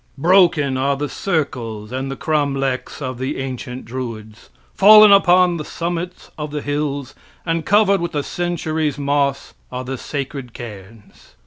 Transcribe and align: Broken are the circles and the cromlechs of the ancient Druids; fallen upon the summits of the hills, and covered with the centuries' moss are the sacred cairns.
Broken 0.17 0.77
are 0.77 0.95
the 0.97 1.07
circles 1.07 1.91
and 1.91 2.09
the 2.09 2.15
cromlechs 2.15 3.03
of 3.03 3.19
the 3.19 3.37
ancient 3.37 3.85
Druids; 3.85 4.49
fallen 4.73 5.11
upon 5.11 5.57
the 5.57 5.63
summits 5.63 6.31
of 6.39 6.49
the 6.49 6.63
hills, 6.63 7.13
and 7.45 7.67
covered 7.67 8.01
with 8.01 8.13
the 8.13 8.23
centuries' 8.23 8.97
moss 8.97 9.53
are 9.71 9.83
the 9.83 9.99
sacred 9.99 10.53
cairns. 10.55 11.35